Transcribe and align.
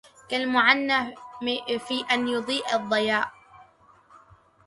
كالمُعَنَّى 0.29 1.15
في 1.87 2.05
أن 2.11 2.27
يُضيء 2.27 2.75
الضياءَ 2.75 3.31